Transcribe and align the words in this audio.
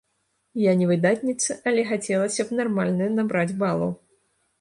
Я 0.59 0.71
не 0.77 0.85
выдатніца, 0.91 1.57
але 1.71 1.83
хацелася 1.89 2.45
б 2.47 2.57
нармальна 2.61 3.11
набраць 3.19 3.57
балаў. 3.61 3.93